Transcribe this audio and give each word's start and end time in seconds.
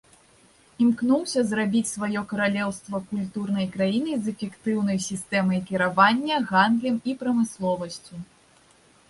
Імкнуўся 0.83 1.41
зрабіць 1.49 1.89
сваё 1.95 2.23
каралеўства 2.31 3.01
культурнай 3.11 3.69
краінай 3.75 4.17
з 4.23 4.33
эфектыўнай 4.33 4.97
сістэмай 5.09 5.63
кіравання, 5.69 6.41
гандлем 6.51 6.97
і 7.13 7.17
прамысловасцю. 7.23 8.13